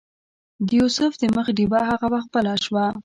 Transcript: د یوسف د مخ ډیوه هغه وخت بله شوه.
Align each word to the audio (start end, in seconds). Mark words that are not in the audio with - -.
د 0.65 0.67
یوسف 0.79 1.11
د 1.17 1.23
مخ 1.35 1.47
ډیوه 1.57 1.79
هغه 1.91 2.07
وخت 2.13 2.29
بله 2.35 2.53
شوه. 2.65 2.85